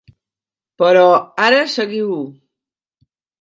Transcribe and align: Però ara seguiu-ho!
Però 0.81 1.03
ara 1.49 1.59
seguiu-ho! 1.75 2.17